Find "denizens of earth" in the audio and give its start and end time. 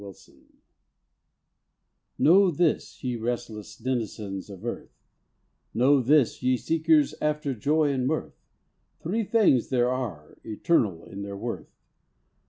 3.77-4.97